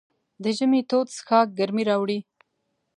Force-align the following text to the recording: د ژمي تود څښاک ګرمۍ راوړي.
د 0.43 0.45
ژمي 0.57 0.81
تود 0.89 1.07
څښاک 1.15 1.47
ګرمۍ 1.57 1.83
راوړي. 1.89 2.19